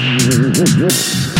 Mm-hmm. 0.00 1.36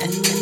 And 0.00 0.37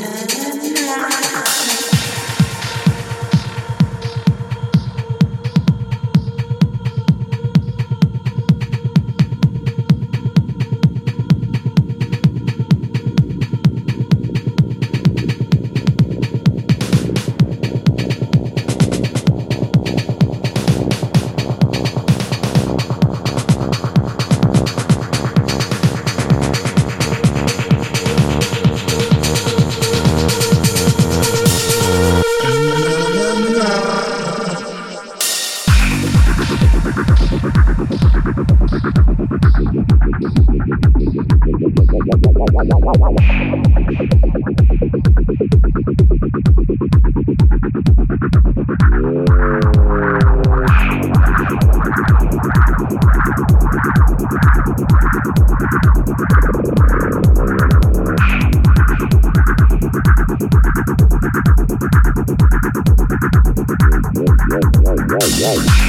Wow. 65.47 65.86